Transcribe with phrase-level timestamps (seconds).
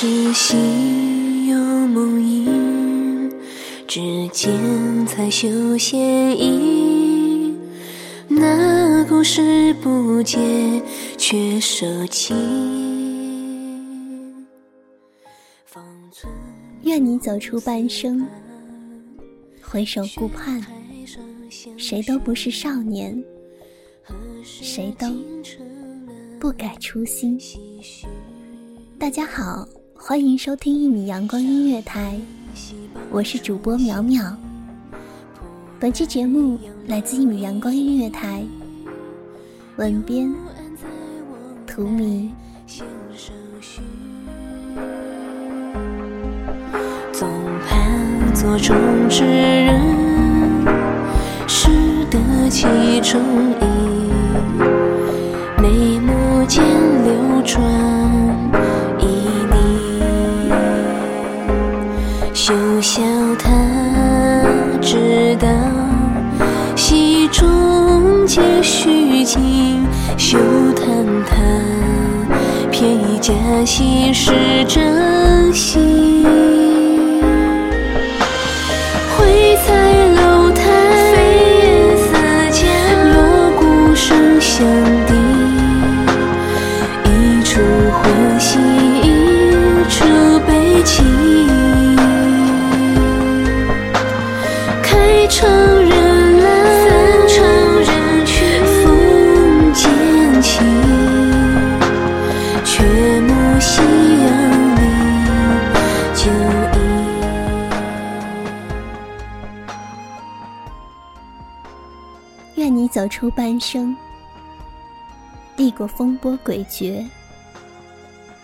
[0.00, 3.30] 儿时心有梦萦，
[3.86, 7.54] 只见彩绣线衣。
[8.26, 10.38] 那故事不解，
[11.18, 12.32] 却收起。
[16.80, 18.26] 愿你走出半生，
[19.60, 20.64] 回首顾盼，
[21.76, 23.22] 谁都不是少年，
[24.42, 25.06] 谁都
[26.40, 27.38] 不改初心。
[28.98, 29.68] 大家好，
[30.02, 32.18] 欢迎收听一米阳光音乐台，
[33.10, 34.34] 我是主播淼淼。
[35.78, 38.42] 本期节目来自一米阳光音乐台，
[39.76, 40.34] 文编
[41.66, 42.30] 图迷。
[47.12, 47.28] 总
[47.68, 48.74] 盼做中
[49.10, 49.78] 之人，
[51.46, 51.68] 识
[52.10, 52.64] 得其
[53.02, 53.20] 中
[53.60, 53.64] 意，
[55.60, 56.64] 眉目间
[57.04, 58.49] 流转。
[62.80, 63.02] 笑
[63.38, 63.50] 他
[64.80, 65.46] 知道，
[66.74, 69.40] 戏中皆虚情；
[70.16, 70.38] 休
[70.74, 70.86] 叹
[71.26, 71.36] 他
[72.70, 73.34] 偏以假
[73.66, 74.32] 戏是
[74.66, 76.49] 真心。
[112.60, 113.96] 愿你走出半生，
[115.56, 117.02] 历过风波诡谲，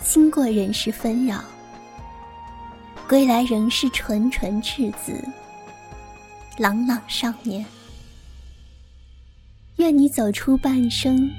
[0.00, 1.44] 经过人世纷扰，
[3.06, 5.22] 归来仍是纯纯赤子。
[6.56, 7.62] 朗朗少年，
[9.76, 11.30] 愿你走出半生，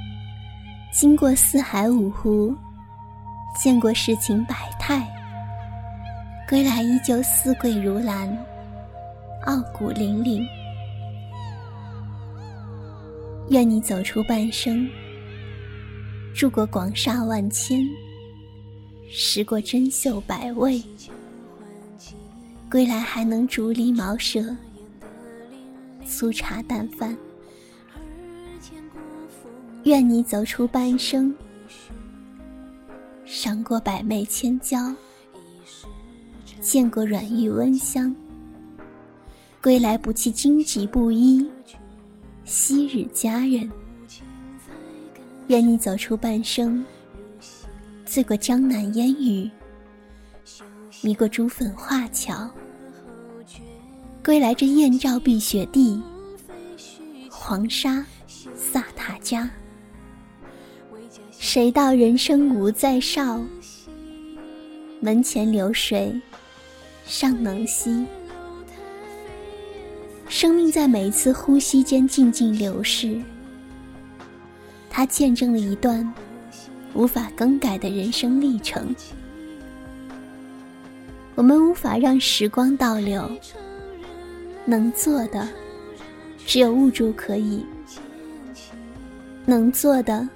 [0.94, 2.56] 经过四海五湖，
[3.60, 5.10] 见过世情百态，
[6.48, 8.30] 归来依旧四桂如兰，
[9.48, 10.59] 傲骨凛凛。
[13.50, 14.88] 愿你走出半生，
[16.36, 17.84] 住过广厦万千，
[19.10, 20.84] 食过珍馐百味，
[22.70, 24.56] 归来还能竹篱茅舍。
[26.06, 27.18] 粗茶淡饭，
[29.84, 31.34] 愿你走出半生，
[33.26, 34.94] 赏过百媚千娇，
[36.62, 38.16] 见过软玉温香，
[39.60, 41.48] 归来不弃荆棘布衣，
[42.50, 43.70] 昔日佳人。
[45.50, 46.84] 愿你走出半生，
[48.08, 49.48] 醉过江南烟雨，
[51.04, 52.50] 迷过珠粉画桥。
[54.26, 56.02] 归来这燕赵碧血地，
[57.30, 58.04] 黄沙
[58.56, 59.48] 萨塔家。
[61.30, 63.40] 谁道人生无再少？
[65.00, 66.20] 门前流水
[67.06, 68.04] 尚能西。
[70.30, 73.20] 生命在每一次呼吸间静静流逝，
[74.88, 76.08] 它见证了一段
[76.94, 78.96] 无法更改的人生历程。
[81.34, 83.30] 我们无法让时光倒流。
[84.66, 85.50] 能做的，
[86.46, 87.66] 只有握住可以；
[89.48, 90.30] 能做的，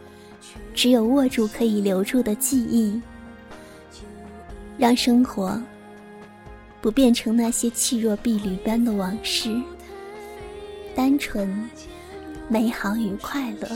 [0.73, 2.99] 只有握住可以留住的记忆。
[4.75, 5.61] 让生活
[6.81, 9.55] 不变成那些气若敝履般的往事，
[10.95, 11.69] 单纯、
[12.47, 13.67] 美好与快乐，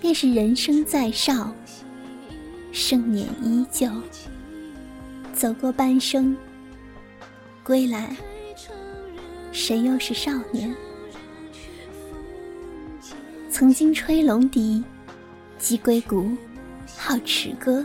[0.00, 1.54] 便是人生在少，
[2.72, 3.90] 盛年依旧。
[5.34, 6.36] 走过半生。
[7.62, 8.16] 归来，
[9.52, 10.74] 谁又是少年？
[13.50, 14.82] 曾经吹龙笛、
[15.58, 16.30] 击龟鼓、
[16.96, 17.84] 好持歌、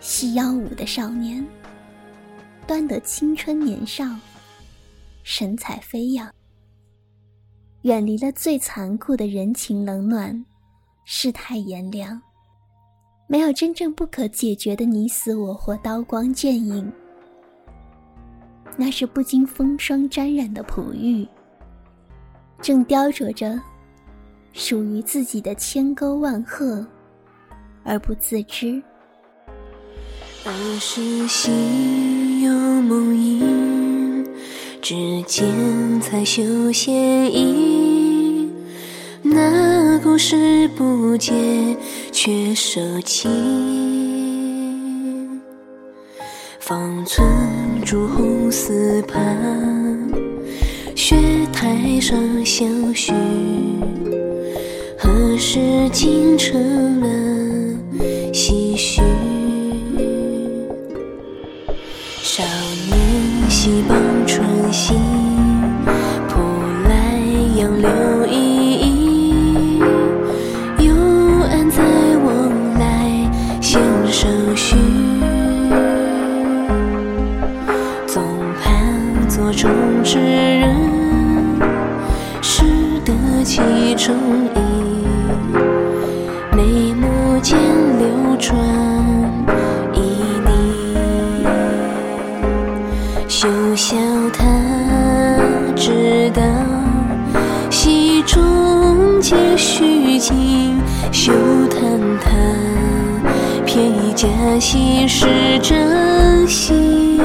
[0.00, 1.46] 戏腰舞的少年，
[2.66, 4.04] 端得青春年少，
[5.22, 6.30] 神采飞扬。
[7.82, 10.44] 远离了最残酷的人情冷暖，
[11.04, 12.20] 世态炎凉，
[13.26, 16.92] 没有真正不可解决的你死我活、刀光剑影。
[18.76, 21.26] 那是不经风霜沾染的璞玉，
[22.60, 23.60] 正雕琢着
[24.52, 26.86] 属于自己的千沟万壑，
[27.84, 28.82] 而不自知。
[30.44, 32.50] 儿时心有
[32.82, 33.51] 梦萦，
[34.82, 35.46] 指尖
[36.00, 38.50] 才绣线衣。
[39.22, 41.32] 那故事不解，
[42.10, 43.28] 却收起。
[46.58, 47.24] 方寸
[47.84, 49.38] 朱红丝畔，
[50.96, 51.14] 雪
[51.52, 53.12] 台上相许。
[54.98, 55.60] 何时
[55.92, 57.06] 竟成了
[58.32, 59.00] 唏嘘？
[62.24, 62.40] 少
[62.86, 63.98] 年西傍
[64.28, 64.96] 春心，
[66.28, 66.40] 扑
[66.88, 67.18] 来
[67.56, 69.80] 杨柳依依。
[70.78, 70.94] 幽
[71.50, 71.82] 暗在
[72.24, 73.28] 往来
[73.60, 74.76] 弦上许，
[78.06, 78.22] 总
[78.62, 79.68] 盼座中
[80.04, 80.76] 之人，
[82.40, 82.62] 识
[83.04, 83.60] 得其
[83.96, 84.14] 中
[100.22, 100.78] 虚情。
[101.12, 101.32] 休
[101.66, 102.30] 叹他
[103.66, 104.28] 偏以假
[104.60, 107.20] 戏是真心。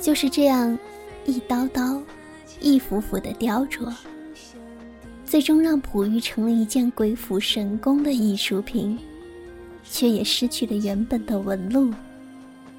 [0.00, 0.76] 就是这样，
[1.24, 2.02] 一刀刀，
[2.60, 3.90] 一幅幅的雕琢，
[5.24, 8.98] 最终让璞玉成了一件鬼斧神工的艺术品，
[9.84, 11.94] 却也失去了原本的纹路。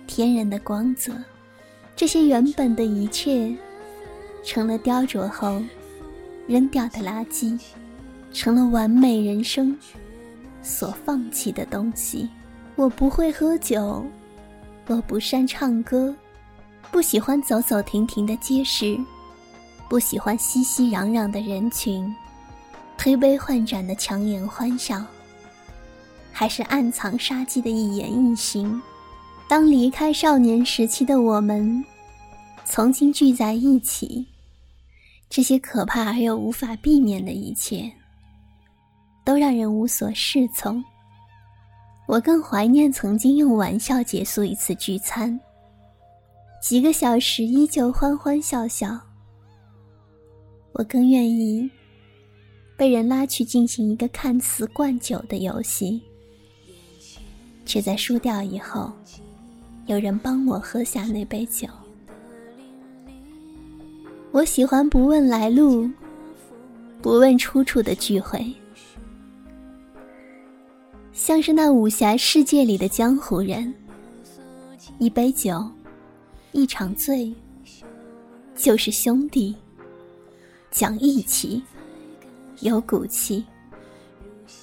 [0.05, 1.13] 天然的光泽，
[1.95, 3.55] 这些原本的一切，
[4.43, 5.63] 成了雕琢后
[6.47, 7.59] 扔掉的垃圾，
[8.33, 9.77] 成了完美人生
[10.61, 12.29] 所放弃的东西。
[12.75, 14.05] 我不会喝酒，
[14.87, 16.13] 我不善唱歌，
[16.91, 18.97] 不喜欢走走停停的街市，
[19.87, 22.13] 不喜欢熙熙攘攘的人群，
[22.97, 25.03] 推杯换盏的强颜欢笑，
[26.31, 28.81] 还是暗藏杀机的一言一行。
[29.47, 31.85] 当离开少年时期的我们，
[32.65, 34.25] 重新聚在一起，
[35.35, 37.91] 这些可怕而又无法避免的一切，
[39.25, 40.83] 都让人无所适从。
[42.05, 45.39] 我更怀念曾经用玩笑结束一次聚餐，
[46.61, 48.95] 几个小时依旧欢欢笑笑。
[50.73, 51.67] 我更愿意
[52.77, 55.99] 被人拉去进行一个看似灌酒的游戏，
[57.65, 58.93] 却在输掉以后。
[59.87, 61.67] 有人帮我喝下那杯酒。
[64.33, 65.87] 我喜欢不问来路、
[67.03, 68.51] 不问出处的聚会，
[71.11, 73.71] 像是那武侠世界里的江湖人。
[74.97, 75.63] 一杯酒，
[76.51, 77.31] 一场醉，
[78.55, 79.55] 就是兄弟，
[80.71, 81.61] 讲义气，
[82.61, 83.45] 有骨气。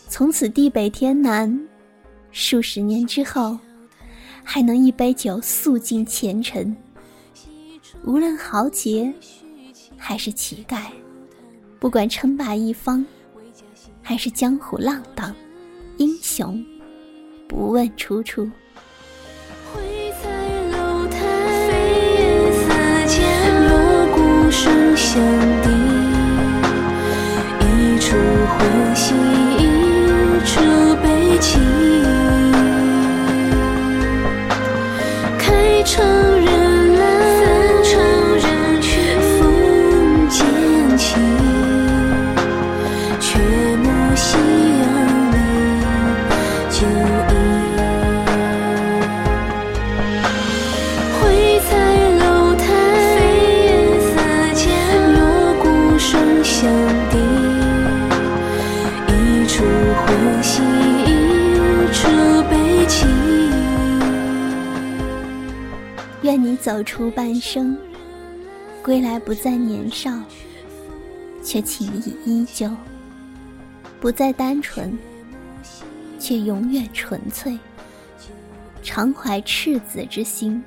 [0.08, 1.68] 从此地北天南，
[2.32, 3.56] 数十年之后。
[4.42, 6.74] 还能一杯酒诉尽前尘，
[8.04, 9.12] 无论豪杰
[10.02, 10.86] 还是乞丐，
[11.78, 13.04] 不管称霸一方
[14.02, 15.32] 还是江湖浪荡，
[15.98, 16.64] 英雄
[17.46, 18.50] 不问出处。
[19.76, 20.10] 一
[66.60, 67.74] 走出半生，
[68.82, 70.12] 归来不再年少，
[71.42, 72.68] 却情谊依旧；
[73.98, 74.96] 不再单纯，
[76.18, 77.58] 却永远纯粹。
[78.82, 80.62] 常怀赤子之心，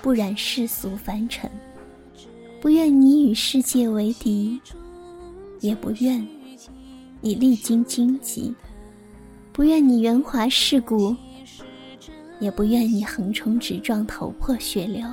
[0.00, 1.50] 不染世俗凡尘。
[2.60, 4.60] 不愿你与世界为敌，
[5.60, 6.24] 也不愿
[7.20, 8.54] 你历经荆棘；
[9.52, 11.14] 不愿你圆滑世故，
[12.38, 15.06] 也不愿你横冲直撞，头破血流；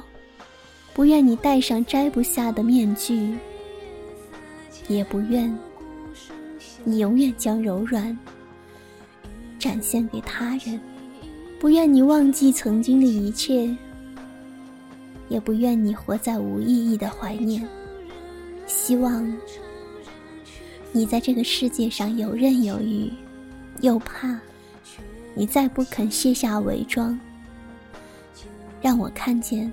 [0.93, 3.35] 不愿你戴上摘不下的面具，
[4.87, 5.57] 也不愿
[6.83, 8.17] 你永远将柔软
[9.57, 10.77] 展现给他人；
[11.59, 13.73] 不愿你忘记曾经的一切，
[15.29, 17.65] 也不愿你活在无意义的怀念。
[18.67, 19.25] 希望
[20.91, 23.11] 你在这个世界上游刃有余，
[23.81, 24.37] 又怕。
[25.35, 27.19] 你再不肯卸下伪装，
[28.81, 29.71] 让我看见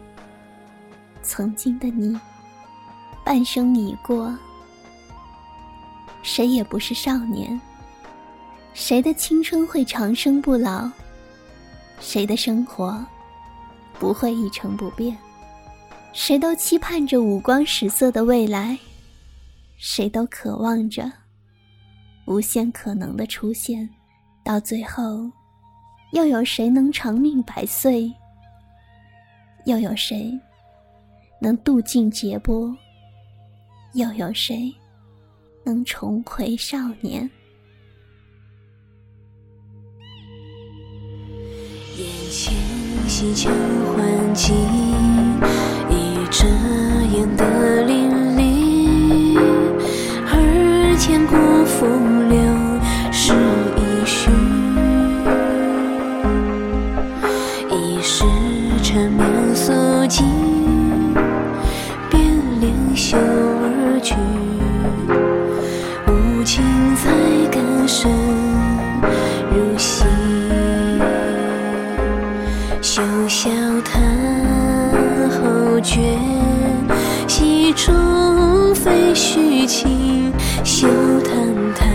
[1.22, 2.18] 曾经的你。
[3.22, 4.34] 半生已过，
[6.22, 7.60] 谁也不是少年。
[8.72, 10.90] 谁的青春会长生不老？
[12.00, 13.04] 谁的生活
[13.98, 15.16] 不会一成不变？
[16.14, 18.76] 谁都期盼着五光十色的未来，
[19.76, 21.12] 谁都渴望着
[22.26, 23.88] 无限可能的出现。
[24.42, 25.30] 到最后。
[26.12, 28.12] 又有谁能长命百岁？
[29.64, 30.38] 又有谁
[31.40, 32.76] 能渡尽劫波？
[33.92, 34.74] 又有谁
[35.64, 37.30] 能重回少年？
[41.96, 42.52] 眼前
[43.08, 43.48] 西秋
[43.94, 44.52] 换季，
[45.90, 46.44] 一遮
[47.14, 49.38] 掩的淋漓，
[50.26, 51.36] 而千古
[51.66, 52.29] 风
[64.10, 64.16] 去，
[66.08, 66.64] 无情
[66.96, 67.12] 才
[67.52, 68.10] 歌声
[69.54, 70.04] 如戏，
[72.82, 73.48] 休笑
[73.84, 74.02] 叹
[75.30, 76.18] 后觉，
[77.28, 80.32] 戏中非虚情，
[80.64, 80.88] 休
[81.20, 81.32] 叹
[81.76, 81.88] 叹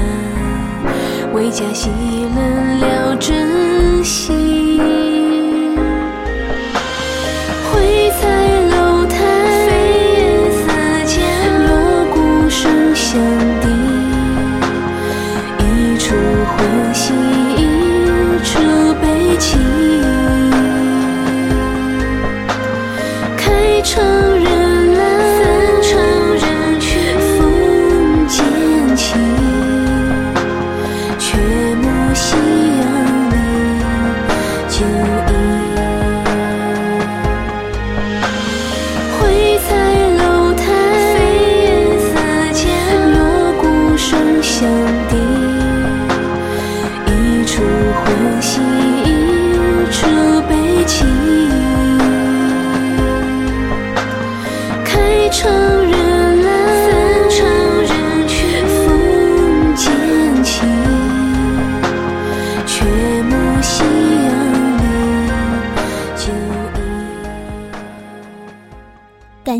[1.34, 1.89] 为家戏
[2.34, 4.34] 冷了真心。